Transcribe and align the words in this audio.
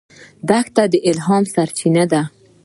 دښته 0.49 0.83
د 0.91 0.93
الهام 1.09 1.43
سرچینه 1.53 2.03
ده. 2.11 2.21